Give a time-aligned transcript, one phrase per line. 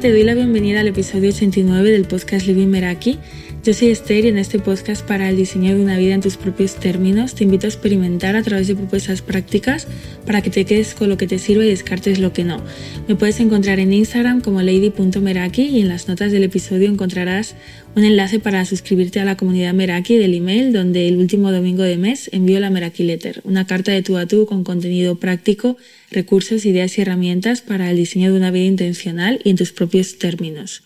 [0.00, 3.18] Te doy la bienvenida al episodio 89 del podcast Living Meraki.
[3.64, 6.36] Yo soy Esther y en este podcast para el diseño de una vida en tus
[6.36, 9.86] propios términos te invito a experimentar a través de propuestas prácticas
[10.26, 12.60] para que te quedes con lo que te sirve y descartes lo que no.
[13.06, 17.54] Me puedes encontrar en Instagram como lady.meraki y en las notas del episodio encontrarás
[17.94, 21.98] un enlace para suscribirte a la comunidad Meraki del email donde el último domingo de
[21.98, 25.76] mes envío la Meraki Letter, una carta de tú a tú con contenido práctico,
[26.10, 30.18] recursos, ideas y herramientas para el diseño de una vida intencional y en tus propios
[30.18, 30.82] términos.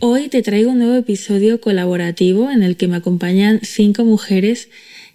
[0.00, 4.68] Hoy te traigo un nuevo episodio colaborativo en el que me acompañan cinco mujeres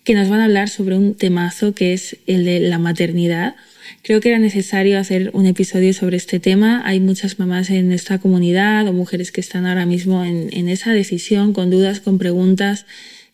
[0.05, 3.55] que nos van a hablar sobre un temazo que es el de la maternidad.
[4.03, 6.81] Creo que era necesario hacer un episodio sobre este tema.
[6.85, 10.93] Hay muchas mamás en esta comunidad o mujeres que están ahora mismo en, en esa
[10.93, 12.85] decisión, con dudas, con preguntas,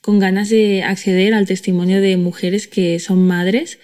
[0.02, 3.78] con ganas de acceder al testimonio de mujeres que son madres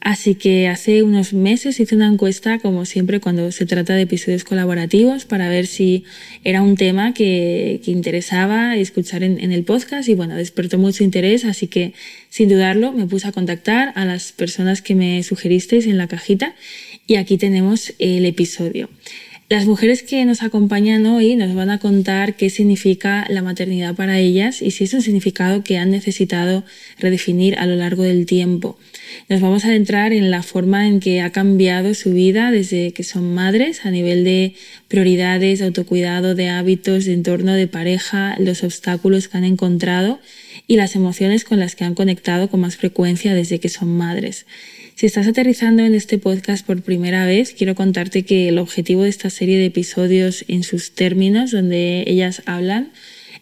[0.00, 4.44] Así que hace unos meses hice una encuesta, como siempre, cuando se trata de episodios
[4.44, 6.04] colaborativos, para ver si
[6.42, 11.66] era un tema que, interesaba escuchar en, el podcast y bueno, despertó mucho interés, así
[11.66, 11.92] que
[12.30, 16.54] sin dudarlo me puse a contactar a las personas que me sugeristeis en la cajita
[17.06, 18.88] y aquí tenemos el episodio.
[19.50, 24.20] Las mujeres que nos acompañan hoy nos van a contar qué significa la maternidad para
[24.20, 26.62] ellas y si es un significado que han necesitado
[27.00, 28.78] redefinir a lo largo del tiempo.
[29.28, 33.02] Nos vamos a adentrar en la forma en que ha cambiado su vida desde que
[33.02, 34.54] son madres a nivel de
[34.86, 40.20] prioridades, autocuidado, de hábitos, de entorno, de pareja, los obstáculos que han encontrado
[40.68, 44.46] y las emociones con las que han conectado con más frecuencia desde que son madres.
[45.00, 49.08] Si estás aterrizando en este podcast por primera vez, quiero contarte que el objetivo de
[49.08, 52.92] esta serie de episodios en sus términos, donde ellas hablan,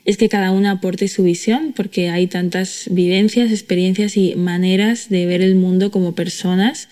[0.04, 5.26] es que cada una aporte su visión, porque hay tantas vivencias, experiencias y maneras de
[5.26, 6.88] ver el mundo como personas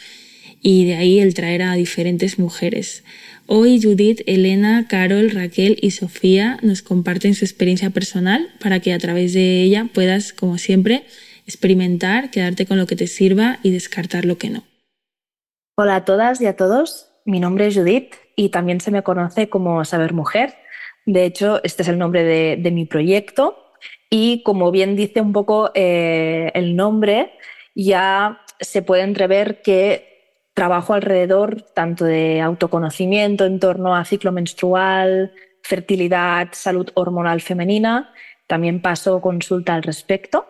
[0.60, 3.04] y de ahí el traer a diferentes mujeres.
[3.46, 8.98] Hoy Judith, Elena, Carol, Raquel y Sofía nos comparten su experiencia personal para que a
[8.98, 11.04] través de ella puedas, como siempre,
[11.46, 14.64] experimentar, quedarte con lo que te sirva y descartar lo que no.
[15.76, 19.48] Hola a todas y a todos, mi nombre es Judith y también se me conoce
[19.48, 20.54] como Saber Mujer.
[21.04, 23.56] De hecho, este es el nombre de, mi proyecto
[24.10, 27.32] y como bien dice un poco eh, el nombre,
[27.74, 35.32] ya se puede entrever que trabajo alrededor tanto de autoconocimiento en torno a ciclo menstrual,
[35.62, 38.12] fertilidad, salud hormonal femenina,
[38.46, 40.46] también paso consulta al respecto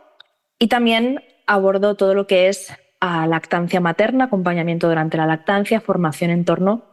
[0.58, 6.30] y también abordo todo lo que es a lactancia materna, acompañamiento durante la lactancia, formación
[6.30, 6.84] en torno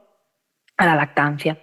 [0.78, 1.60] a la lactancia.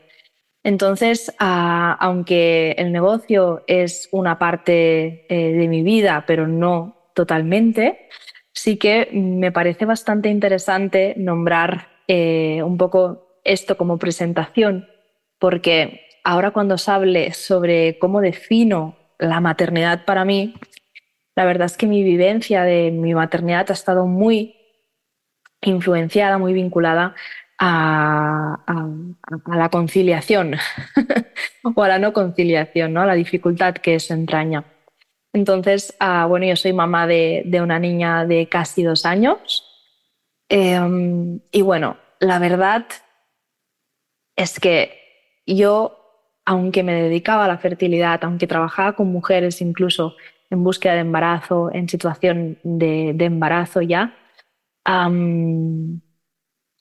[0.63, 8.09] Entonces, aunque el negocio es una parte eh, de mi vida, pero no totalmente,
[8.53, 14.87] sí que me parece bastante interesante nombrar eh, un poco esto como presentación,
[15.39, 20.55] porque ahora cuando os hable sobre cómo defino la maternidad para mí,
[21.41, 24.57] la verdad es que mi vivencia de mi maternidad ha estado muy
[25.63, 27.15] influenciada, muy vinculada
[27.59, 28.59] a,
[29.47, 30.57] la conciliación
[31.75, 33.01] o a la no conciliación, ¿no?
[33.01, 34.67] a la dificultad que eso entraña.
[35.33, 39.65] Entonces, ah, bueno, yo soy mamá de, una niña de casi dos años
[40.51, 42.85] em, y bueno, la verdad
[44.37, 44.93] es que
[45.47, 45.97] yo,
[46.45, 50.17] aunque me dedicaba a la fertilidad, aunque trabajaba con mujeres incluso
[50.51, 54.17] en búsqueda de embarazo, en situación de, embarazo ya,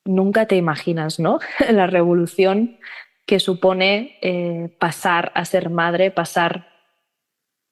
[0.06, 1.40] nunca te imaginas, ¿no?
[1.69, 2.80] La revolución
[3.25, 6.68] que supone eh, pasar a ser madre, pasar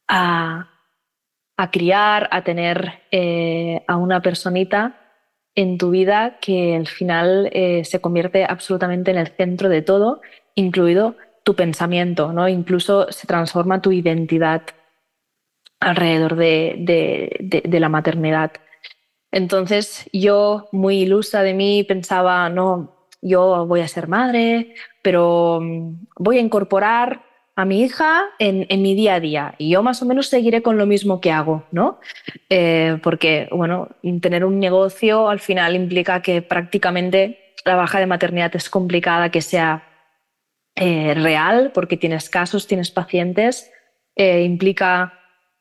[0.07, 0.69] a,
[1.71, 5.07] criar, a tener eh, a una personita
[5.55, 10.21] en tu vida que al final eh, se convierte absolutamente en el centro de todo,
[10.53, 12.47] incluido tu pensamiento, ¿no?
[12.47, 14.61] Incluso se transforma tu identidad
[15.79, 18.51] alrededor de la maternidad.
[19.31, 26.07] Entonces yo, muy ilusa de mí, pensaba, no, yo voy a ser madre, pero mm,
[26.17, 27.23] voy a incorporar
[27.55, 30.77] a mi hija en, mi día a día y yo más o menos seguiré con
[30.77, 31.99] lo mismo que hago, ¿no?
[32.49, 33.89] Eh, porque, bueno,
[34.21, 39.41] tener un negocio al final implica que prácticamente la baja de maternidad es complicada que
[39.41, 39.83] sea
[40.75, 43.71] eh, real porque tienes casos, tienes pacientes,
[44.15, 45.16] eh, implica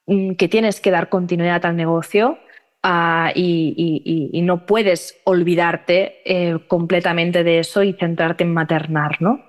[0.06, 2.38] que tienes que dar continuidad al negocio
[2.88, 9.44] Ah, y, no puedes olvidarte eh, completamente de eso y centrarte en maternar, ¿no?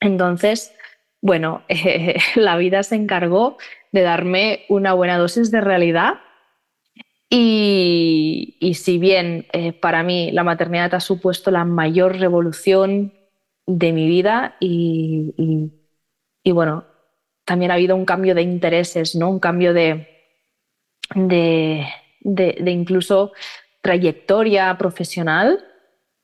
[0.00, 0.74] Entonces,
[1.20, 1.62] bueno,
[2.34, 3.58] la vida se encargó
[3.92, 6.20] de darme una buena dosis de realidad
[7.28, 13.12] y, si bien eh, para mí la maternidad ha supuesto la mayor revolución
[13.66, 15.70] de mi vida y,
[16.42, 16.86] y, bueno,
[17.44, 19.30] también ha habido un cambio de intereses, ¿no?
[19.30, 20.08] Un cambio de,
[21.14, 21.86] de,
[22.20, 23.32] de, incluso
[23.80, 25.64] trayectoria profesional,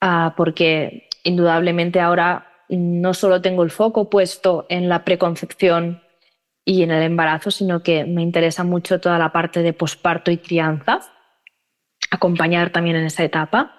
[0.00, 6.02] ah, porque indudablemente ahora no solo tengo el foco puesto en la preconcepción
[6.64, 10.38] y en el embarazo, sino que me interesa mucho toda la parte de posparto y
[10.38, 11.00] crianza,
[12.10, 13.74] acompañar también en esa etapa.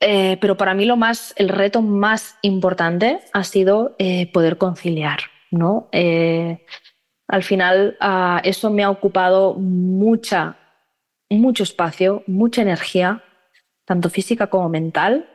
[0.00, 5.20] Eh, pero para mí lo más, el reto más importante ha sido eh, poder conciliar,
[5.54, 5.88] ¿no?
[5.92, 6.64] Eh,
[7.28, 10.56] al final ah, eso me ha ocupado mucha,
[11.30, 13.22] mucho espacio, mucha energía,
[13.84, 15.28] tanto física como mental,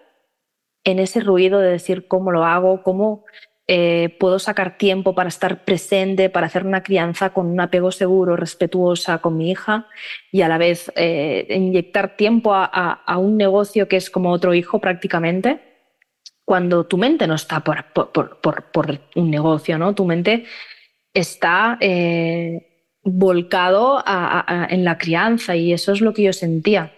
[0.84, 3.26] en ese ruido de decir cómo lo hago, cómo
[3.72, 8.36] eh, puedo sacar tiempo para estar presente, para hacer una crianza con un apego seguro,
[8.36, 9.86] respetuosa con mi hija
[10.32, 14.80] y a la vez eh, inyectar tiempo a, un negocio que es como otro hijo
[14.80, 15.69] prácticamente,
[16.50, 17.86] cuando tu mente no está por,
[19.14, 19.94] un negocio, ¿no?
[19.94, 20.46] Tu mente
[21.14, 24.04] está eh, volcado
[24.68, 26.92] en la crianza y eso es lo que yo sentía.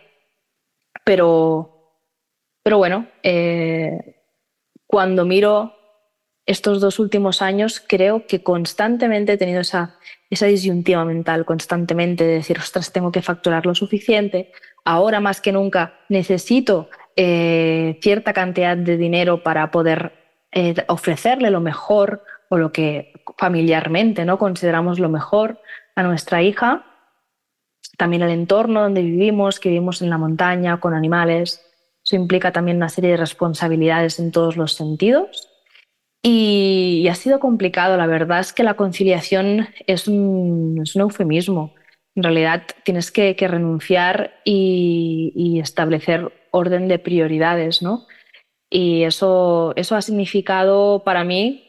[1.03, 2.00] Pero,
[2.63, 3.07] pero bueno,
[4.88, 5.75] cuando miro
[6.45, 10.00] estos dos últimos años creo que constantemente he tenido esa,
[10.30, 14.53] esa disyuntiva mental, constantemente de decir, ostras, tengo que facturar lo suficiente,
[14.86, 20.13] ahora más que nunca necesito eh, cierta cantidad de dinero para poder
[20.51, 24.37] eh, ofrecerle lo mejor o lo que familiarmente ¿no?
[24.37, 25.61] consideramos lo mejor
[25.95, 26.85] a nuestra hija.
[27.97, 31.65] También el entorno donde vivimos, que vivimos en la montaña, con animales.
[32.03, 35.47] Eso implica también una serie de responsabilidades en todos los sentidos.
[36.23, 41.73] Y, ha sido complicado, la verdad es que la conciliación es un, eufemismo.
[42.15, 48.06] En realidad tienes que, renunciar y, establecer orden de prioridades, ¿no?
[48.69, 51.68] Y eso, eso ha significado para mí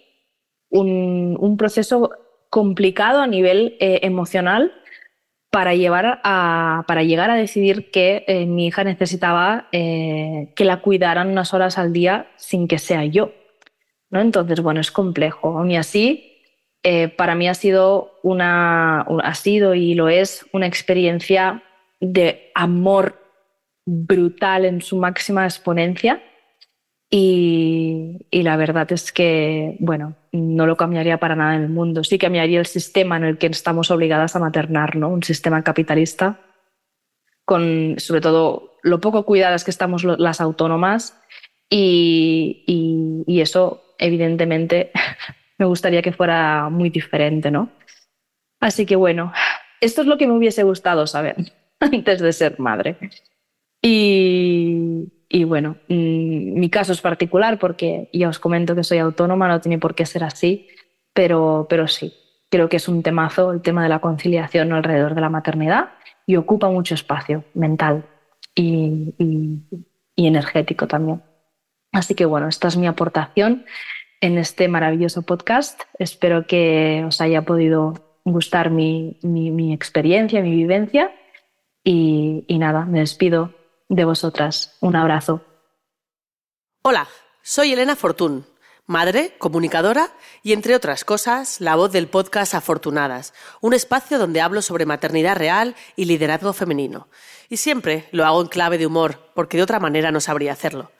[0.70, 2.10] un, proceso
[2.48, 4.72] complicado a nivel eh, emocional
[5.50, 10.80] para, llevar a, para llegar a decidir que eh, mi hija necesitaba eh, que la
[10.80, 13.32] cuidaran unas horas al día sin que sea yo.
[14.10, 15.58] Entonces, bueno, es complejo.
[15.58, 16.28] Aún así,
[17.16, 21.62] para mí ha sido, una, ha sido y lo es una experiencia
[22.00, 23.21] de amor
[23.86, 26.22] brutal en su máxima exponencia.
[27.10, 32.04] Y, la verdad es que, bueno, no lo cambiaría para nada en el mundo.
[32.04, 35.10] Sí cambiaría el sistema en el que estamos obligadas a maternar, ¿no?
[35.10, 36.40] Un sistema capitalista
[37.44, 41.20] con, sobre todo, lo poco cuidadas que estamos las autónomas
[41.68, 42.64] y,
[43.26, 44.90] y eso evidentemente
[45.58, 47.70] me gustaría que fuera muy diferente, ¿no?
[48.60, 49.32] Así que bueno,
[49.80, 51.36] esto es lo que me hubiese gustado saber
[51.80, 52.96] antes de ser madre.
[53.82, 59.60] Y, bueno, mm, mi caso es particular porque ya os comento que soy autónoma, no
[59.60, 60.68] tiene por qué ser así,
[61.12, 62.14] pero, pero sí,
[62.48, 65.90] creo que es un temazo el tema de la conciliación alrededor de la maternidad
[66.26, 68.06] y ocupa mucho espacio mental
[68.54, 69.14] y
[70.16, 71.22] energético también.
[71.92, 73.66] Así que bueno, esta es mi aportación
[74.22, 75.82] en este maravilloso podcast.
[75.98, 79.18] Espero que os haya podido gustar mi,
[79.72, 81.12] experiencia, mi vivencia.
[81.84, 83.52] Y, y nada, me despido
[83.94, 84.76] de vosotras.
[84.80, 85.42] Un abrazo.
[86.82, 87.08] Hola,
[87.42, 88.46] soy Elena Fortún,
[88.86, 90.10] madre, comunicadora
[90.42, 95.36] y, entre otras cosas, la voz del podcast Afortunadas, un espacio donde hablo sobre maternidad
[95.36, 97.08] real y liderazgo femenino.
[97.50, 100.90] Y siempre lo hago en clave de humor, porque de otra manera no sabría hacerlo.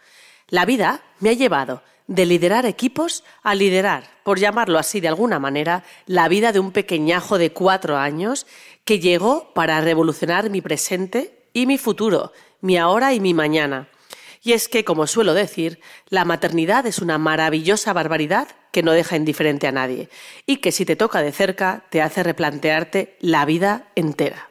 [0.48, 5.38] La vida me ha llevado de liderar equipos a liderar, por llamarlo así de alguna
[5.38, 8.46] manera, la vida de un pequeñajo de cuatro años
[8.84, 13.88] que llegó para revolucionar mi presente y mi futuro, mi ahora y mi mañana.
[14.42, 19.16] Y es que, como suelo decir, la maternidad es una maravillosa barbaridad que no deja
[19.16, 20.08] indiferente a nadie
[20.46, 24.50] y que si te toca de cerca te hace replantearte la vida entera.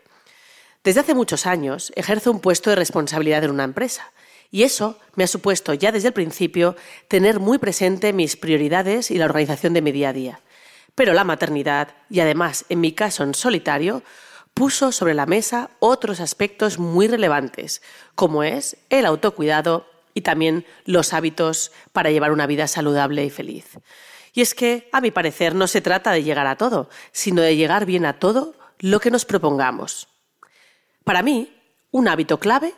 [0.83, 4.11] Desde hace muchos años ejerzo un puesto de responsabilidad en una empresa
[4.49, 6.75] y eso me ha supuesto ya desde el principio
[7.07, 10.39] tener muy presente mis prioridades y la organización de mi día a día.
[10.95, 14.03] Pero la maternidad, y además en mi caso en solitario,
[14.53, 17.81] puso sobre la mesa otros aspectos muy relevantes,
[18.15, 23.77] como es el autocuidado y también los hábitos para llevar una vida saludable y feliz.
[24.33, 27.55] Y es que, a mi parecer, no se trata de llegar a todo, sino de
[27.55, 30.07] llegar bien a todo lo que nos propongamos.
[31.03, 31.57] Para mí,
[31.91, 32.73] un hábito clave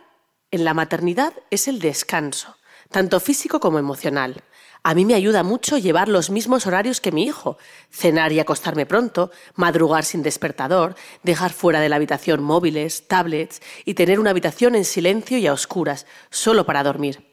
[0.52, 2.58] en la maternidad es el descanso,
[2.90, 4.44] tanto físico como emocional.
[4.86, 7.58] A mí me ayuda mucho llevar los mismos horarios que mi hijo,
[7.90, 13.94] cenar y acostarme pronto, madrugar sin despertador, dejar fuera de la habitación móviles, tablets y
[13.94, 17.26] tener una habitación en silencio y a oscuras, solo para dormir.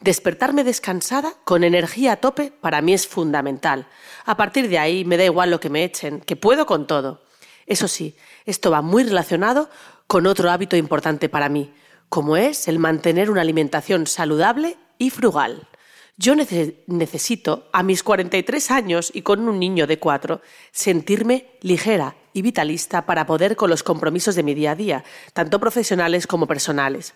[0.00, 3.86] Despertarme descansada, con energía a tope, para mí es fundamental.
[4.24, 7.22] A partir de ahí me da igual lo que me echen, que puedo con todo.
[7.66, 9.68] Eso sí, esto va muy relacionado
[10.06, 11.74] con otro hábito importante para mí,
[12.08, 15.68] como es el mantener una alimentación saludable y frugal.
[16.22, 22.42] Yo necesito, a mis 43 años y con un niño de 4, sentirme ligera y
[22.42, 27.14] vitalista para poder con los compromisos de mi día a día, tanto profesionales como personales.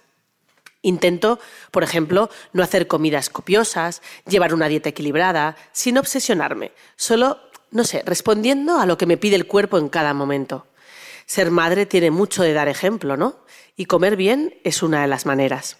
[0.80, 1.38] Intento,
[1.70, 7.40] por ejemplo, no hacer comidas copiosas, llevar una dieta equilibrada, sin obsesionarme, solo,
[7.72, 10.66] no sé, respondiendo a lo que me pide el cuerpo en cada momento.
[11.26, 13.44] Ser madre tiene mucho de dar ejemplo, ¿no?
[13.76, 15.76] Y comer bien es una de las maneras.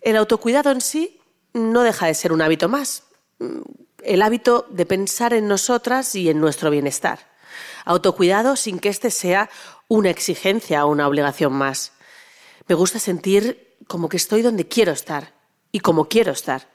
[0.00, 1.19] El autocuidado en sí
[1.52, 3.04] no deja de ser un hábito más,
[4.02, 7.30] el hábito de pensar en nosotras y en nuestro bienestar.
[7.84, 9.50] Autocuidado sin que éste sea
[9.88, 11.92] una exigencia o una obligación más.
[12.68, 15.34] Me gusta sentir como que estoy donde quiero estar
[15.72, 16.68] y como quiero estar.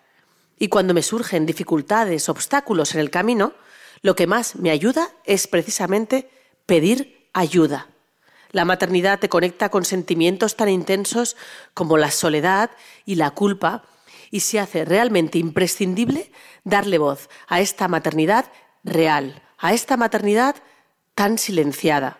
[0.58, 3.53] Y cuando me surgen dificultades, obstáculos en el camino,
[4.01, 6.29] lo que más me ayuda es precisamente
[6.65, 7.88] pedir ayuda.
[8.51, 11.36] La maternidad te conecta con sentimientos tan intensos
[11.74, 12.72] como la soledad
[13.05, 13.84] y la culpa
[14.36, 16.30] y se hace realmente imprescindible
[16.65, 18.51] darle voz a esta maternidad
[18.84, 20.58] real, a esta maternidad
[21.13, 22.18] tan silenciada.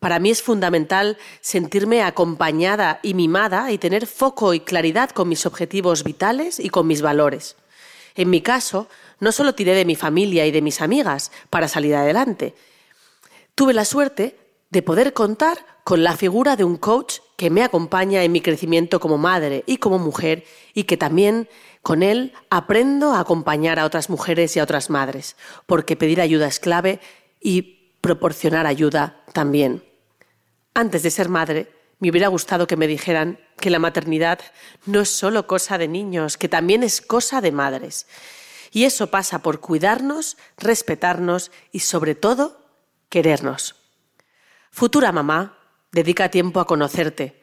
[0.00, 5.44] Para mí es fundamental sentirme acompañada y mimada y tener foco y claridad con mis
[5.44, 7.56] objetivos vitales y con mis valores.
[8.14, 8.88] En mi caso,
[9.20, 12.54] no solo tiré de mi familia y de mis amigas para salir adelante.
[13.54, 14.38] Tuve la suerte
[14.70, 19.00] de poder contar con la figura de un coach que me acompaña en mi crecimiento
[19.00, 21.48] como madre y como mujer y que también
[21.82, 25.36] con él aprendo a acompañar a otras mujeres y a otras madres,
[25.66, 27.00] porque pedir ayuda es clave
[27.40, 29.84] y proporcionar ayuda también.
[30.74, 34.40] Antes de ser madre, me hubiera gustado que me dijeran que la maternidad
[34.86, 38.06] no es solo cosa de niños, que también es cosa de madres.
[38.72, 42.58] Y eso pasa por cuidarnos, respetarnos y sobre todo
[43.08, 43.76] querernos.
[44.70, 45.56] Futura mamá,
[45.94, 47.34] dedica tiempo a conocerte.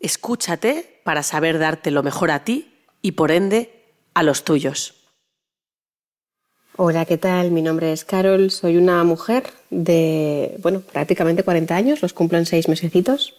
[0.00, 3.70] Escúchate para saber darte lo mejor a ti y por ende
[4.14, 4.94] a los tuyos.
[6.76, 7.50] Hola, ¿qué tal?
[7.52, 12.46] Mi nombre es Carol, soy una mujer de, bueno, prácticamente 40 años, los cumplo en
[12.46, 13.34] seis mesecitos.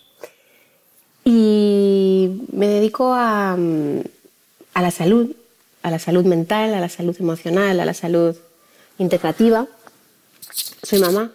[1.25, 5.35] Y me dedico a, a la salud,
[5.81, 8.37] a la salud mental, a la salud emocional, a la salud
[8.97, 9.67] integrativa.
[10.83, 11.31] Soy mamá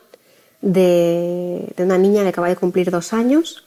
[0.61, 3.65] de, una niña que acaba de cumplir dos años.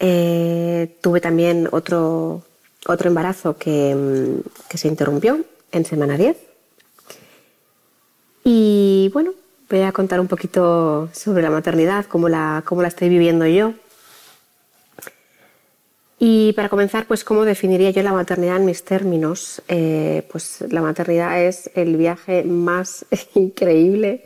[0.00, 2.42] Eh, tuve también otro,
[2.86, 6.48] otro embarazo que, que se interrumpió en semana 10
[8.50, 9.34] y bueno,
[9.68, 13.74] voy a contar un poquito sobre la maternidad, cómo la, cómo la estoy viviendo yo.
[16.18, 19.60] Y para comenzar, pues cómo definiría yo la maternidad en mis términos.
[19.68, 24.24] Eh, pues la maternidad es el viaje más increíble,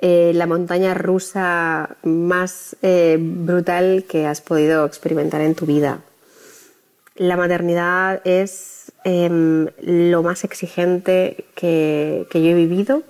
[0.00, 6.00] eh, la montaña rusa más eh, brutal que has podido experimentar en tu vida.
[7.16, 13.02] La maternidad es em, lo más exigente que, que yo he vivido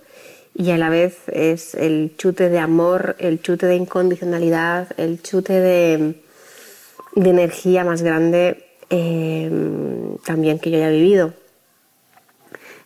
[0.58, 5.52] y a la vez es el chute de amor, el chute de incondicionalidad, el chute
[5.52, 6.22] de,
[7.14, 11.32] energía más grande em, también que yo haya vivido.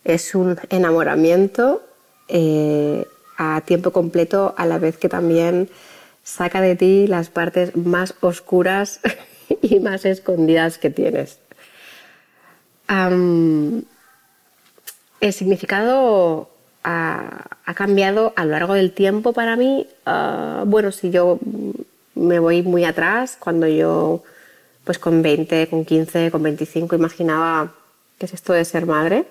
[0.04, 1.82] Es un enamoramiento
[2.28, 5.68] eh, a tiempo completo a la vez que también
[6.22, 9.00] saca de ti las partes más oscuras
[9.62, 11.38] y más escondidas que tienes.
[12.88, 13.84] el
[15.32, 16.50] significado
[16.84, 19.86] ha, cambiado a lo largo del tiempo para mí.
[20.04, 21.38] Ah, bueno, si yo
[22.14, 24.22] me voy muy atrás, cuando yo,
[24.84, 27.72] pues con 20, con 15, con 25, imaginaba
[28.18, 29.24] qué es esto de ser madre,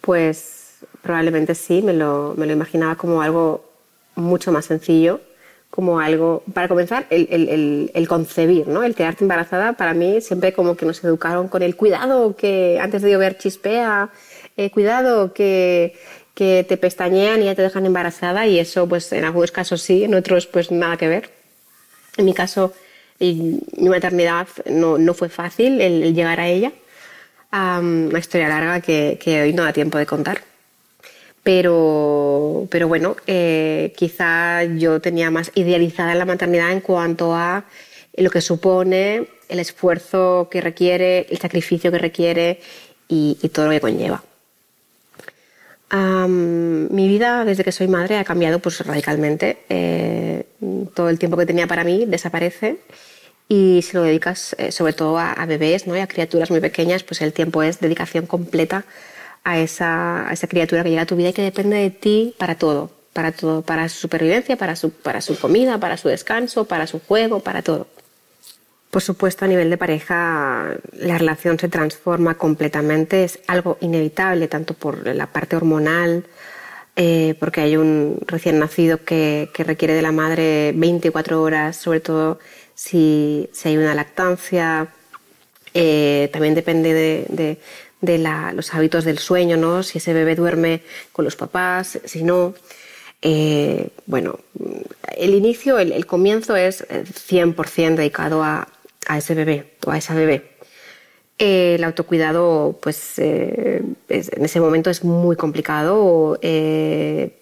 [0.00, 0.59] pues
[1.02, 3.64] probablemente sí, me lo, imaginaba como algo
[4.16, 5.20] mucho más sencillo,
[5.70, 8.82] como algo, para comenzar, el, concebir, ¿no?
[8.82, 13.02] El quedarte embarazada, para mí siempre como que nos educaron con el cuidado, que antes
[13.02, 14.10] de llover chispea,
[14.56, 15.94] eh, cuidado, que,
[16.34, 20.04] que te pestañean y ya te dejan embarazada y eso pues en algunos casos sí,
[20.04, 21.30] en otros pues nada que ver.
[22.16, 22.72] En mi caso,
[23.20, 26.72] mi maternidad no, no fue fácil el, llegar a ella.
[27.52, 30.49] una historia larga que, que, hoy no da tiempo de contar.
[31.42, 37.64] Pero, pero bueno, eh, quizá yo tenía más idealizada la maternidad en cuanto a
[38.16, 42.60] lo que supone, el esfuerzo que requiere, el sacrificio que requiere
[43.08, 44.22] y todo lo que conlleva
[45.98, 49.58] mi vida desde que soy madre ha cambiado pues radicalmente.
[49.68, 50.44] Eh,
[50.94, 52.78] todo el tiempo que tenía para mí desaparece
[53.48, 55.96] y si lo dedicas eh, sobre todo a, bebés ¿no?
[55.96, 58.84] y a criaturas muy pequeñas, pues el tiempo es dedicación completa
[59.44, 62.56] a esa, esa criatura que llega a tu vida y que depende de ti para
[62.56, 66.86] todo, para todo, para su supervivencia, para su, para su comida, para su descanso, para
[66.86, 67.86] su juego, para todo.
[68.90, 74.74] Por supuesto, a nivel de pareja, la relación se transforma completamente, es algo inevitable, tanto
[74.74, 76.24] por la parte hormonal,
[76.96, 82.40] eh, porque hay un recién nacido que, requiere de la madre 24 horas, sobre todo
[82.74, 84.88] si, hay una lactancia.
[85.72, 87.58] Eh, también depende de,
[88.00, 89.82] los hábitos del sueño, ¿no?
[89.82, 92.54] Si ese bebé duerme con los papás, si no.
[93.22, 94.38] Eh, bueno,
[95.16, 98.66] el inicio, el comienzo es 100% dedicado a,
[99.06, 100.50] a ese bebé o a esa bebé.
[101.38, 107.40] Eh, el autocuidado, pues eh, en ese momento es muy complicado eh,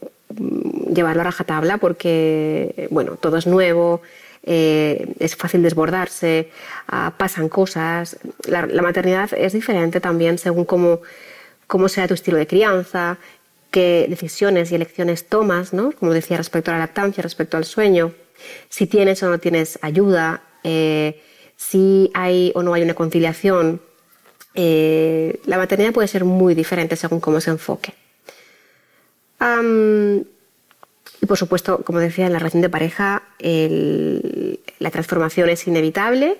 [0.94, 4.00] llevarlo a rajatabla porque, bueno, todo es nuevo,
[4.48, 6.50] es fácil desbordarse,
[6.88, 8.18] ah, pasan cosas.
[8.46, 11.00] La, maternidad es diferente también según cómo,
[11.66, 13.18] cómo sea tu estilo de crianza,
[13.70, 15.92] qué decisiones y elecciones tomas, ¿no?
[15.92, 18.12] Como decía, respecto a la lactancia, respecto al sueño,
[18.68, 20.42] si tienes o no tienes ayuda
[21.58, 23.82] si hay o no hay una conciliación.
[24.54, 27.92] Eh, la maternidad puede ser muy diferente según cómo se enfoque.
[31.20, 36.38] Y por supuesto, como decía, en la relación de pareja la transformación es inevitable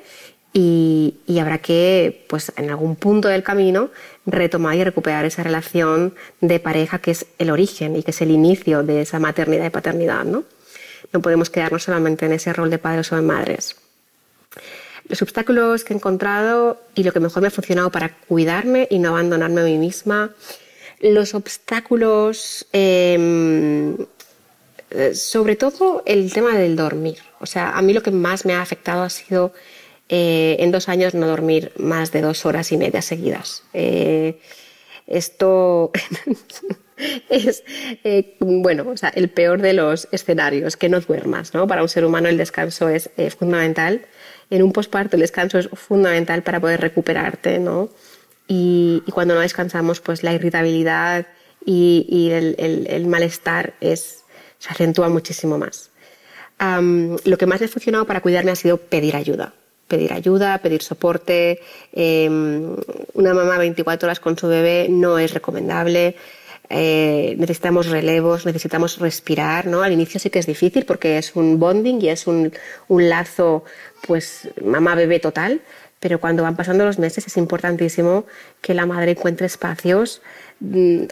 [0.52, 3.90] y, habrá que, pues, en algún punto del camino,
[4.26, 8.30] retomar y recuperar esa relación de pareja que es el origen y que es el
[8.30, 10.24] inicio de esa maternidad y paternidad.
[10.24, 10.44] No,
[11.12, 13.76] no podemos quedarnos solamente en ese rol de padres o de madres
[15.08, 18.98] los obstáculos que he encontrado y lo que mejor me ha funcionado para cuidarme y
[18.98, 20.30] no abandonarme a mí misma.
[21.00, 23.96] Los obstáculos, em,
[24.90, 27.18] eh, sobre todo el tema del dormir.
[27.40, 29.52] O sea, a mí lo que más me ha afectado ha sido
[30.08, 33.64] eh, en dos años no dormir más de dos horas y media seguidas.
[33.72, 34.40] Eh,
[35.06, 35.90] esto
[37.30, 37.62] es,
[38.40, 41.66] bueno, o sea, el peor de los escenarios, que no duermas, ¿no?
[41.66, 44.06] Para un ser humano el descanso es fundamental
[44.50, 47.90] en un posparto el descanso es fundamental para poder recuperarte, ¿no?
[48.46, 51.26] Y, cuando no descansamos, pues la irritabilidad
[51.64, 54.24] y, el, malestar es,
[54.58, 55.90] se acentúa muchísimo más.
[57.24, 59.54] lo que más me ha funcionado para cuidarme ha sido pedir ayuda.
[59.86, 61.60] Pedir ayuda, pedir soporte.
[61.92, 62.76] Em,
[63.14, 66.16] una mamá 24 horas con su bebé no es recomendable.
[66.70, 69.82] Eh, necesitamos relevos, necesitamos respirar, ¿no?
[69.82, 72.52] Al inicio sí que es difícil porque es un bonding y es un,
[72.88, 73.64] un lazo,
[74.06, 75.62] pues, mamá-bebé total,
[76.00, 78.26] pero cuando van pasando los meses es importantísimo
[78.60, 80.20] que la madre encuentre espacios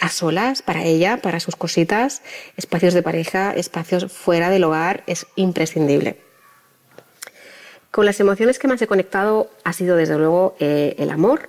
[0.01, 2.23] a solas para ella, para sus cositas,
[2.57, 6.19] espacios de pareja, espacios fuera del hogar, es imprescindible.
[7.91, 11.49] Con las emociones que más he conectado ha sido desde luego eh, el amor,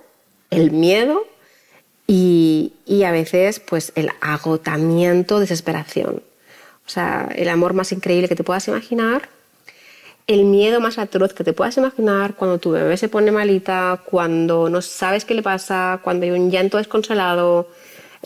[0.50, 1.26] el miedo
[2.06, 2.72] y,
[3.04, 6.22] a veces pues el agotamiento, desesperación.
[6.86, 9.28] O sea, el amor más increíble que te puedas imaginar,
[10.26, 14.70] el miedo más atroz que te puedas imaginar cuando tu bebé se pone malita, cuando
[14.70, 17.68] no sabes qué le pasa, cuando hay un llanto desconsolado.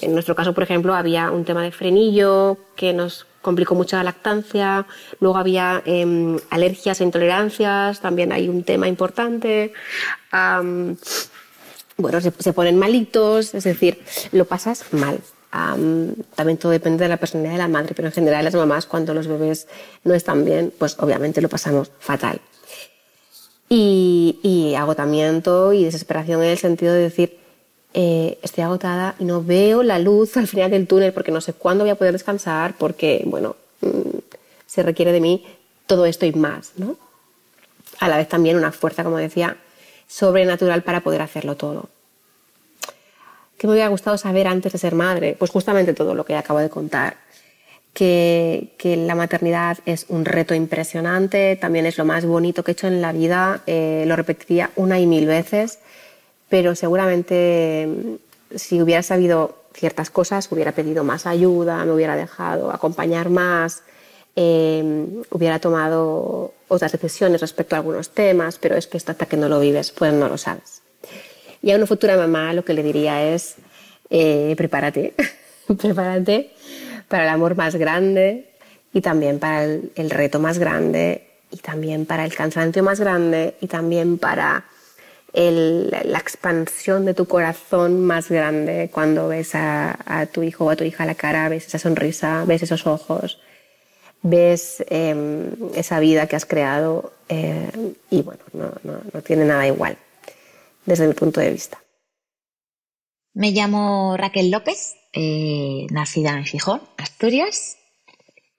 [0.01, 4.05] En nuestro caso, por ejemplo, había un tema de frenillo que nos complicó mucho la
[4.05, 4.87] lactancia,
[5.21, 9.73] luego había em, alergias e intolerancias, también hay un tema importante
[11.97, 14.03] bueno, se, ponen malitos, es decir,
[14.33, 15.21] lo pasas mal.
[16.35, 19.15] también todo depende de la personalidad de la madre, pero en general las mamás cuando
[19.15, 19.69] los bebés
[20.05, 22.41] no están bien, pues obviamente lo pasamos fatal.
[23.69, 27.39] Y, agotamiento y desesperación en el sentido de decir,
[27.95, 31.53] eh, estoy agotada y no veo la luz al final del túnel porque no sé
[31.53, 34.19] cuándo voy a poder descansar, porque, bueno, mm,
[34.67, 35.45] se requiere de mí
[35.87, 36.97] todo esto y más, ¿no?
[38.01, 39.57] A la vez también una fuerza, como decía,
[40.09, 41.89] sobrenatural para poder hacerlo todo.
[43.59, 45.37] ¿Qué me hubiera gustado saber antes de ser madre?
[45.39, 47.17] Pues justamente todo lo que acabo de contar.
[47.95, 48.73] Que,
[49.07, 53.01] la maternidad es un reto impresionante, también es lo más bonito que he hecho en
[53.01, 55.79] la vida, eh, lo repetiría una y mil veces,
[56.53, 62.71] pero seguramente mm, si hubiera sabido ciertas cosas, hubiera pedido más ayuda, me hubiera dejado
[62.71, 63.83] acompañar más,
[64.35, 69.49] Em, hubiera tomado otras decisiones respecto a algunos temas, pero es que hasta que no
[69.49, 70.81] lo vives, pues no lo sabes.
[71.61, 73.57] Y a una futura mamá lo que le diría es,
[74.09, 75.13] eh, prepárate,
[75.79, 76.51] prepárate
[77.09, 78.49] para el amor más grande
[78.95, 83.67] y también para el, reto más grande y también para el cansancio más grande y
[83.67, 84.65] también para
[85.33, 90.85] la expansión de tu corazón más grande cuando ves a, tu hijo o a tu
[90.85, 93.41] hija a la cara, ves esa sonrisa, ves esos ojos,
[94.23, 98.43] ves em, esa vida que has creado eh, y bueno,
[98.83, 99.97] no, tiene nada igual
[100.85, 101.79] desde mi punto de vista.
[103.35, 107.79] Me llamo Raquel López, eh, nacida en Gijón, Asturias,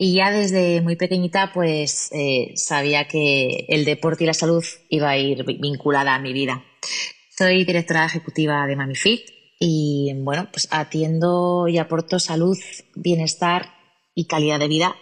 [0.04, 5.10] y ya desde muy pequeñita pues eh, sabía que el deporte y la salud iba
[5.12, 6.62] a ir vinculada a mi vida.
[7.38, 9.22] Soy directora ejecutiva de MamiFit
[9.62, 12.58] y bueno, pues atiendo y aporto salud,
[12.96, 13.76] bienestar
[14.14, 14.94] y calidad de vida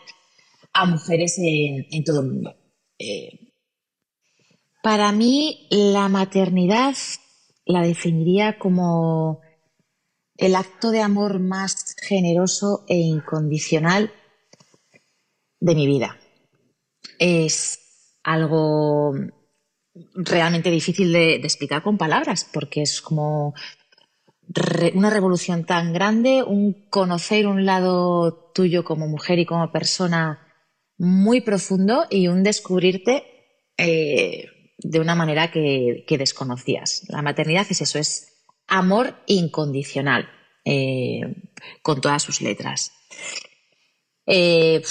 [0.71, 2.55] a mujeres en, todo el mundo.
[2.99, 3.55] Eh,
[4.83, 6.95] para mí, la maternidad
[7.65, 9.41] la definiría como
[10.37, 14.13] el acto de amor más generoso e incondicional
[15.61, 16.17] de mi vida.
[17.17, 19.13] Es algo
[20.15, 23.53] realmente difícil de, explicar con palabras, porque es como
[24.95, 30.45] una revolución tan grande, un conocer un lado tuyo como mujer y como persona
[30.97, 33.23] muy profundo y un descubrirte
[33.77, 37.03] eh, de una manera que, desconocías.
[37.07, 40.29] La maternidad es eso, es amor incondicional,
[40.65, 41.21] eh,
[41.81, 42.91] con todas sus letras.
[44.25, 44.81] Eh,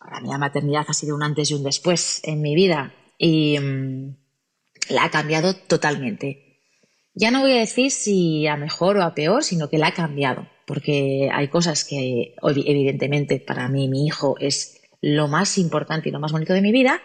[0.00, 3.58] para mí la maternidad ha sido un antes y un después en mi vida y
[3.58, 4.16] mm,
[4.88, 6.58] la ha cambiado totalmente.
[7.14, 9.94] Ya no voy a decir si a mejor o a peor, sino que la ha
[9.94, 16.12] cambiado, porque hay cosas que evidentemente para mí mi hijo es lo más importante y
[16.12, 17.02] lo más bonito de mi vida,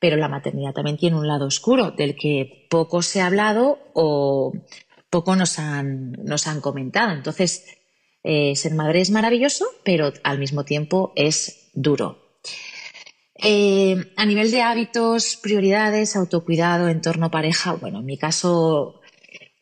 [0.00, 4.52] pero la maternidad también tiene un lado oscuro del que poco se ha hablado o
[5.10, 7.12] poco nos han, nos han comentado.
[7.12, 7.66] Entonces,
[8.24, 12.21] eh, ser madre es maravilloso, pero al mismo tiempo es duro.
[13.34, 19.00] Eh, a nivel de hábitos, prioridades, autocuidado, entorno pareja, bueno, en mi caso,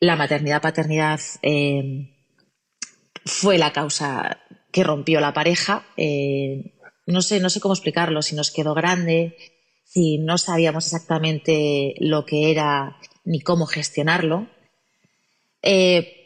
[0.00, 2.16] la maternidad-paternidad eh,
[3.24, 4.40] fue la causa
[4.72, 5.87] que rompió la pareja.
[7.06, 9.37] No sé, no sé cómo explicarlo, si nos quedó grande,
[9.90, 14.48] si no sabíamos exactamente lo que era ni cómo gestionarlo.
[15.62, 16.16] Eh,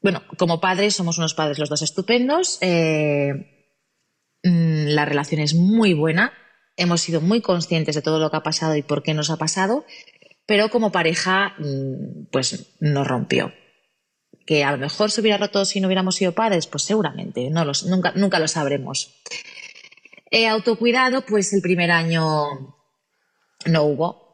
[0.00, 3.68] bueno, como padres somos unos padres los dos estupendos, eh,
[4.42, 6.32] mm, la relación es muy buena,
[6.76, 9.36] hemos sido muy conscientes de todo lo que ha pasado y por qué nos ha
[9.36, 9.84] pasado,
[10.46, 13.52] pero como pareja mm, pues nos rompió.
[14.46, 17.64] Que a lo mejor se hubiera roto si no hubiéramos sido padres, pues seguramente, no
[17.64, 19.22] los, nunca, nunca lo sabremos.
[20.30, 22.76] He autocuidado, pues el primer año
[23.66, 24.24] no hubo,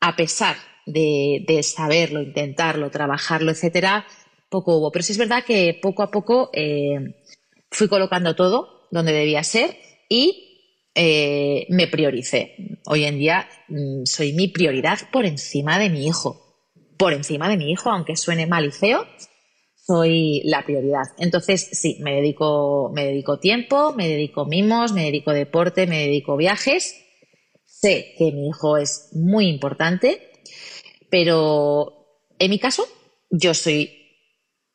[0.00, 0.56] a pesar
[0.86, 4.06] de, saberlo, intentarlo, trabajarlo, etcétera,
[4.48, 4.90] poco hubo.
[4.90, 7.22] Pero sí es verdad que poco a poco eh,
[7.70, 9.76] fui colocando todo donde debía ser
[10.08, 10.47] y
[11.00, 12.56] eh, me prioricé.
[12.86, 16.42] Hoy en día mm, soy mi prioridad por encima de mi hijo.
[16.98, 19.06] Por encima de mi hijo, aunque suene mal y feo,
[19.76, 21.04] soy la prioridad.
[21.18, 26.36] Entonces, sí, me dedico, me dedico tiempo, me dedico mimos, me dedico deporte, me dedico
[26.36, 26.96] viajes.
[27.64, 30.32] Sé que mi hijo es muy importante,
[31.10, 32.08] pero
[32.40, 32.88] en mi caso,
[33.30, 33.92] yo soy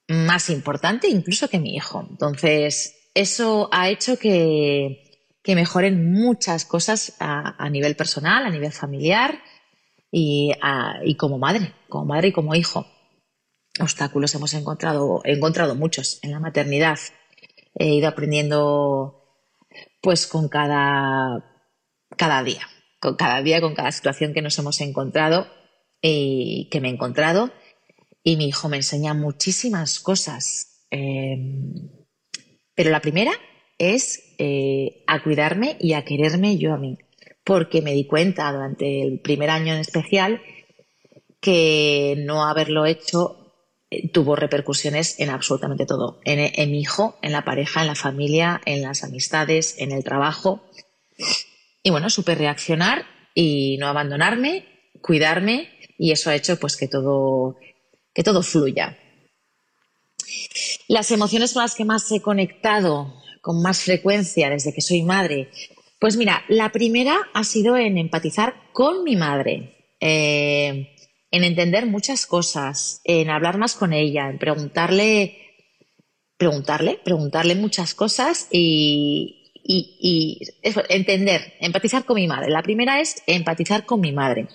[0.07, 2.07] más importante incluso que mi hijo.
[2.09, 5.02] Entonces, eso ha hecho que,
[5.45, 9.41] mejoren muchas cosas a, nivel personal, a nivel familiar
[10.11, 10.53] y,
[11.03, 12.85] y como madre, como madre y como hijo
[13.79, 16.99] obstáculos hemos encontrado, he encontrado muchos en la maternidad.
[17.75, 19.19] He ido aprendiendo
[20.01, 21.65] pues con cada,
[22.15, 22.67] cada día,
[22.99, 25.47] con cada día, con cada situación que nos hemos encontrado
[26.01, 27.51] y que me he encontrado.
[28.23, 30.85] Y mi hijo me enseña muchísimas cosas.
[30.91, 31.89] Em,
[32.75, 33.31] pero la primera
[33.91, 36.97] es eh, a cuidarme y a quererme yo a mí.
[37.43, 40.41] Porque me di cuenta durante el primer año en especial
[41.39, 43.43] que no haberlo hecho
[43.93, 48.61] eh, tuvo repercusiones en absolutamente todo, en, mi hijo, en la pareja, en la familia,
[48.65, 50.63] en las amistades, en el trabajo.
[51.83, 54.65] Y bueno, supe reaccionar y no abandonarme,
[55.01, 57.57] cuidarme y eso ha hecho pues que todo,
[58.13, 58.97] que todo fluya.
[60.87, 65.49] Las emociones con las que más he conectado con más frecuencia desde que soy madre,
[65.99, 69.95] pues mira, la primera ha sido en empatizar con mi madre.
[69.99, 70.95] Eh,
[71.29, 75.37] en entender muchas cosas, en hablar más con ella, en preguntarle,
[76.37, 79.51] preguntarle, preguntarle muchas cosas y,
[80.89, 82.49] entender, empatizar con mi madre.
[82.49, 84.47] La primera es empatizar con mi madre.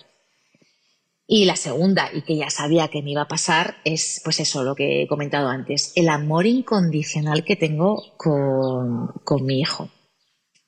[1.30, 4.64] Y la segunda, y que ya sabía que me iba a pasar, es pues eso,
[4.64, 9.90] lo que he comentado antes, el amor incondicional que tengo con, con mi hijo,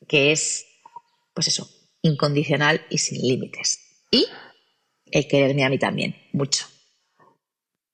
[0.07, 0.67] que es,
[1.33, 1.67] pues eso,
[2.03, 4.05] incondicional y sin límites.
[4.11, 4.27] Y
[5.11, 6.67] el quererme a mí también, mucho.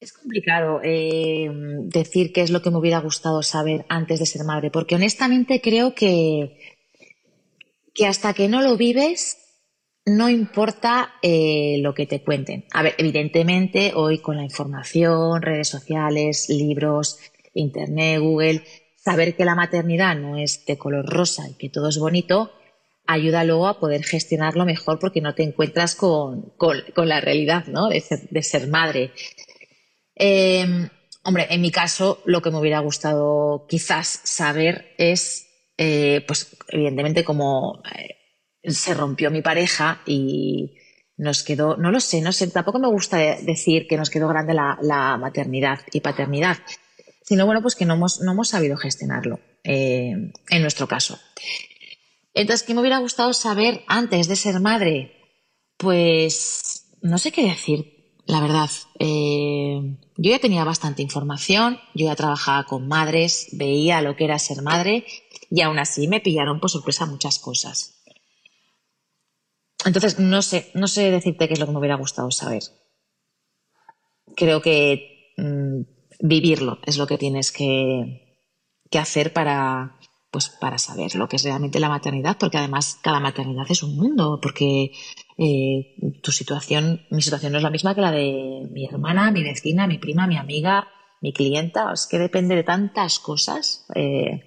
[0.00, 1.48] Es complicado eh,
[1.84, 5.60] decir qué es lo que me hubiera gustado saber antes de ser madre, porque honestamente
[5.60, 6.58] creo que,
[7.94, 9.45] que hasta que no lo vives,
[10.06, 12.64] no importa eh, lo que te cuenten.
[12.72, 17.18] A ver, evidentemente hoy con la información, redes sociales, libros,
[17.54, 18.62] internet, Google,
[18.96, 22.52] saber que la maternidad no es de color rosa y que todo es bonito,
[23.06, 26.52] ayuda luego a poder gestionarlo mejor porque no te encuentras con,
[26.96, 27.88] la realidad ¿no?
[27.88, 28.00] de,
[28.42, 29.10] ser, madre.
[30.14, 30.88] Em,
[31.24, 37.24] hombre, en mi caso lo que me hubiera gustado quizás saber es, eh, pues evidentemente
[37.24, 38.15] como eh,
[38.66, 40.74] se rompió mi pareja y
[41.16, 44.54] nos quedó, no lo sé, no sé, tampoco me gusta decir que nos quedó grande
[44.54, 46.58] la, maternidad y paternidad,
[47.22, 51.18] sino bueno, pues que no hemos, no hemos sabido gestionarlo eh, en nuestro caso.
[52.34, 55.12] Entonces, ¿qué me hubiera gustado saber antes de ser madre?
[55.78, 58.68] Pues no sé qué decir, la verdad.
[58.98, 64.38] Eh, yo ya tenía bastante información, yo ya trabajaba con madres, veía lo que era
[64.38, 65.06] ser madre
[65.50, 67.95] y aún así me pillaron por sorpresa muchas cosas.
[69.86, 72.62] Entonces, no sé, no sé decirte qué es lo que me hubiera gustado saber.
[74.34, 75.82] Creo que mm,
[76.20, 78.42] vivirlo es lo que tienes que,
[78.98, 79.96] hacer para,
[80.32, 83.96] pues, para saber lo que es realmente la maternidad, porque además cada maternidad es un
[83.96, 84.90] mundo, porque
[85.38, 89.44] eh, tu situación, mi situación no es la misma que la de mi hermana, mi
[89.44, 90.88] vecina, mi prima, mi amiga,
[91.20, 91.92] mi clienta.
[91.92, 94.46] Es que depende de tantas cosas eh,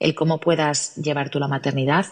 [0.00, 2.06] el cómo puedas llevar tú la maternidad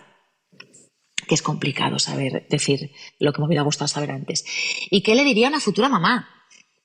[1.26, 4.44] que es complicado saber decir lo que me hubiera gustado saber antes.
[4.90, 6.28] ¿Y qué le diría a una futura mamá?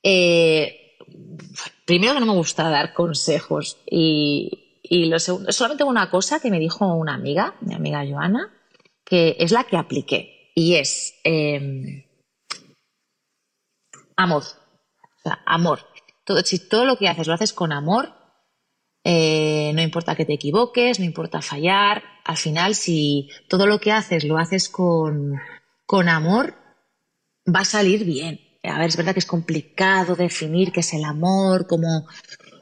[0.03, 0.97] Eh,
[1.85, 6.59] primero que no me gusta dar consejos y, lo segundo, solamente una cosa que me
[6.59, 8.53] dijo una amiga, mi amiga Joana,
[9.03, 12.05] que es la que apliqué y es em,
[14.15, 14.43] amor.
[15.45, 15.79] Amor.
[16.23, 18.13] Todo, si todo lo que haces lo haces con amor,
[19.03, 23.91] eh, no importa que te equivoques, no importa fallar, al final si todo lo que
[23.91, 25.39] haces lo haces con,
[26.07, 26.53] amor,
[27.47, 28.39] va a salir bien.
[28.63, 32.07] A ver, es verdad que es complicado definir qué es el amor, cómo,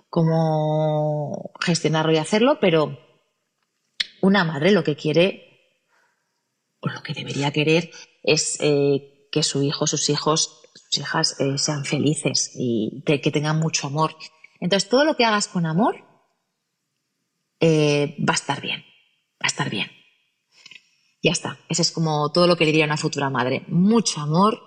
[0.10, 2.98] cómo gestionarlo y hacerlo, pero
[4.22, 5.76] una madre lo que quiere,
[6.80, 7.92] o lo que debería querer,
[8.24, 13.60] es eh, que su hijo, sus hijos, sus hijas eh, sean felices y que tengan
[13.60, 14.16] mucho amor.
[14.62, 16.06] Entonces, todo lo que hagas con amor
[17.60, 18.87] eh, va a estar bien,
[19.42, 19.90] va a estar bien.
[21.24, 23.66] Ya está, ese es como todo lo que diría una futura madre.
[23.68, 24.60] Mucho amor,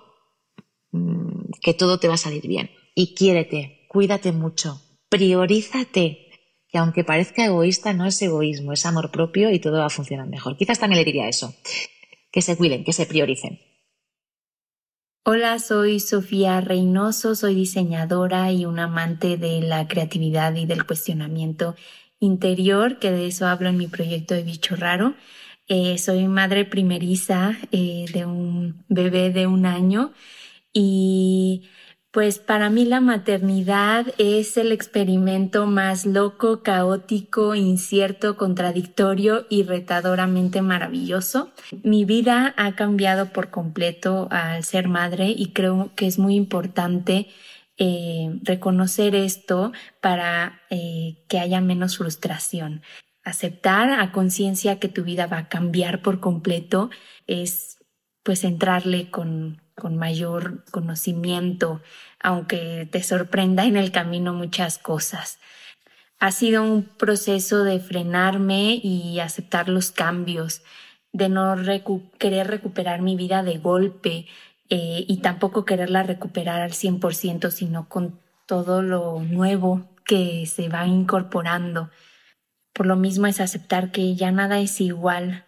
[0.91, 2.71] mm, que todo te va a salir bien.
[2.93, 6.29] Y quiérete, cuídate mucho, priorízate,
[6.67, 10.27] que aunque parezca egoísta, no es egoísmo, es amor propio y todo va a funcionar
[10.27, 10.57] mejor.
[10.57, 11.53] Quizás también le diría eso,
[12.31, 13.59] que se cuiden, que se prioricen.
[15.23, 21.75] Hola, soy Sofía Reynoso, soy diseñadora y un amante de la creatividad y del cuestionamiento
[22.21, 25.15] interior, que de eso hablo en mi proyecto de Bicho Raro.
[25.67, 30.13] Eh, soy madre primeriza eh, de un bebé de un año
[30.73, 31.63] y
[32.11, 40.61] pues para mí la maternidad es el experimento más loco, caótico, incierto, contradictorio y retadoramente
[40.61, 41.51] maravilloso.
[41.83, 47.29] Mi vida ha cambiado por completo al ser madre y creo que es muy importante
[47.83, 52.83] eh, reconocer esto para eh, que haya menos frustración.
[53.23, 56.91] Aceptar a conciencia que tu vida va a cambiar por completo
[57.25, 57.79] es
[58.21, 61.81] pues entrarle con, con mayor conocimiento,
[62.19, 65.39] aunque te sorprenda en el camino muchas cosas.
[66.19, 70.61] Ha sido un proceso de frenarme y aceptar los cambios,
[71.13, 71.55] de no
[72.19, 74.27] querer recuperar mi vida de golpe,
[74.73, 80.87] eh, y tampoco quererla recuperar al 100%, sino con todo lo nuevo que se va
[80.87, 81.89] incorporando.
[82.71, 85.43] Por lo mismo es aceptar que ya nada es igual,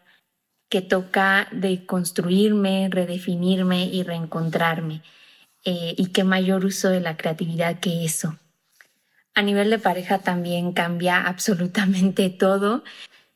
[0.67, 5.01] que toca de construirme, redefinirme y reencontrarme.
[5.63, 8.37] Eh, y qué mayor uso de la creatividad que eso.
[9.35, 12.83] A nivel de pareja también cambia absolutamente todo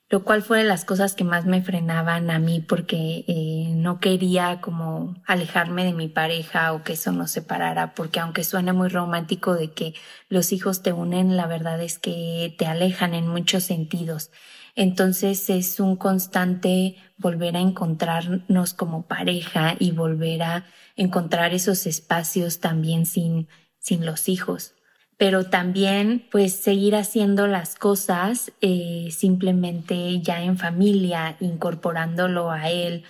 [0.09, 3.99] lo cual fue de las cosas que más me frenaban a mí porque eh, no
[3.99, 8.87] quería como alejarme de mi pareja o que eso nos separara, porque aunque suene muy
[8.87, 9.93] romántico de que
[10.29, 14.31] los hijos te unen, la verdad es que te alejan en muchos sentidos.
[14.75, 20.65] Entonces es un constante volver a encontrarnos como pareja y volver a
[20.95, 24.76] encontrar esos espacios también sin, sin los hijos
[25.17, 33.03] pero también pues seguir haciendo las cosas eh, simplemente ya en familia, incorporándolo a él.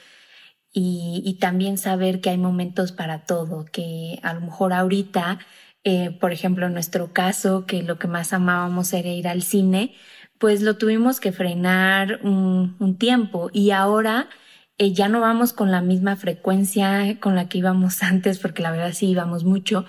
[0.73, 5.39] Y, también saber que hay momentos para todo, que a lo mejor ahorita,
[5.83, 9.95] eh, por ejemplo, en nuestro caso, que lo que más amábamos era ir al cine,
[10.37, 13.49] pues lo tuvimos que frenar un, un tiempo.
[13.53, 14.29] Y ahora
[14.77, 18.71] eh, ya no vamos con la misma frecuencia con la que íbamos antes, porque la
[18.71, 19.85] verdad sí íbamos mucho,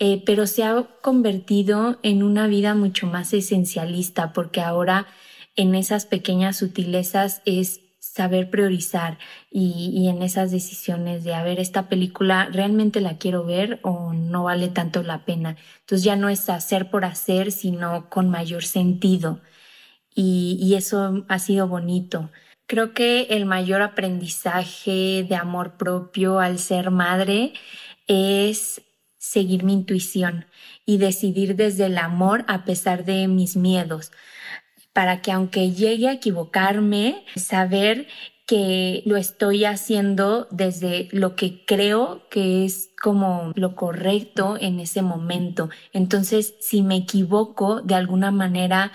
[0.00, 5.06] eh, pero se ha convertido en una vida mucho más esencialista, porque ahora
[5.56, 9.18] en esas pequeñas sutilezas es saber priorizar
[9.50, 14.14] y, y, en esas decisiones de, a ver, esta película realmente la quiero ver o
[14.14, 15.56] no vale tanto la pena.
[15.80, 19.40] Entonces ya no es hacer por hacer, sino con mayor sentido.
[20.14, 22.30] Y, y eso ha sido bonito.
[22.66, 27.52] Creo que el mayor aprendizaje de amor propio al ser madre
[28.06, 28.82] es
[29.20, 30.46] seguir mi intuición
[30.84, 34.10] y decidir desde el amor a pesar de mis miedos
[34.92, 38.08] para que aunque llegue a equivocarme, saber
[38.46, 45.02] que lo estoy haciendo desde lo que creo que es como lo correcto en ese
[45.02, 45.70] momento.
[45.92, 48.90] Entonces, si me equivoco, de alguna manera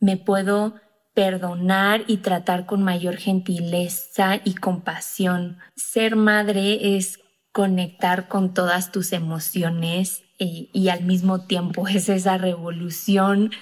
[0.00, 0.74] me puedo
[1.14, 5.58] perdonar y tratar con mayor gentileza y compasión.
[5.76, 7.20] Ser madre es
[7.54, 13.52] conectar con todas tus emociones y, y al mismo tiempo es esa revolución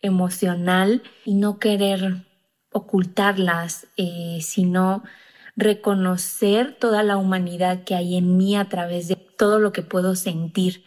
[0.00, 2.24] emocional y no querer
[2.72, 5.04] ocultarlas, eh, sino
[5.54, 10.16] reconocer toda la humanidad que hay en mí a través de todo lo que puedo
[10.16, 10.82] sentir.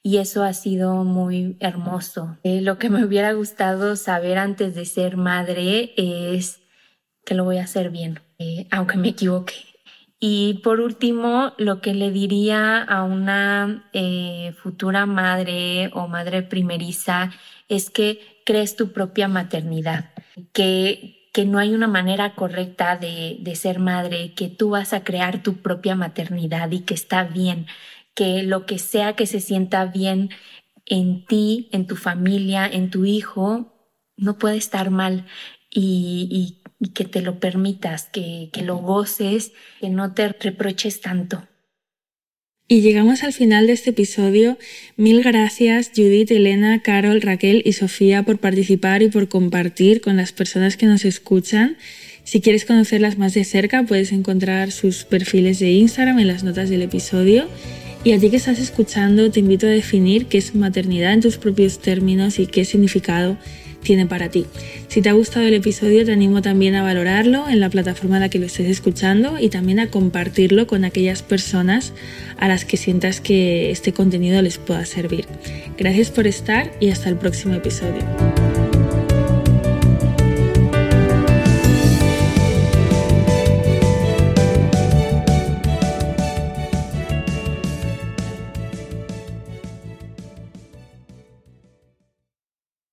[0.00, 2.38] Y eso ha sido muy hermoso.
[2.44, 6.60] Eh, lo que me hubiera gustado saber antes de ser madre es
[7.24, 9.73] que lo voy a hacer bien, eh, aunque me equivoque.
[10.20, 13.90] Y por último, lo que le diría a una
[14.56, 17.30] futura madre o madre primeriza
[17.68, 20.12] es que crees tu propia maternidad,
[20.52, 25.04] que, que no hay una manera correcta de, de ser madre, que tú vas a
[25.04, 27.66] crear tu propia maternidad y que está bien,
[28.14, 30.30] que lo que sea que se sienta bien
[30.86, 33.74] en ti, en tu familia, en tu hijo,
[34.16, 35.26] no puede estar mal.
[35.70, 41.48] Y, y que te lo permitas, que, que lo goces, que no te reproches tanto.
[42.68, 44.58] Y llegamos al final de este episodio.
[44.96, 50.32] Mil gracias Judith, Elena, Carol, Raquel y Sofía por participar y por compartir con las
[50.32, 51.78] personas que nos escuchan.
[52.24, 56.68] Si quieres conocerlas más de cerca, puedes encontrar sus perfiles de Instagram en las notas
[56.68, 57.48] del episodio.
[58.02, 61.38] Y a ti que estás escuchando, te invito a definir qué es maternidad en tus
[61.38, 63.38] propios términos y qué significado
[63.84, 64.46] tiene para ti.
[64.88, 68.22] Si te ha gustado el episodio, te animo también a valorarlo en la plataforma en
[68.22, 71.92] la que lo estés escuchando y también a compartirlo con aquellas personas
[72.38, 75.26] a las que sientas que este contenido les pueda servir.
[75.78, 78.43] Gracias por estar y hasta el próximo episodio.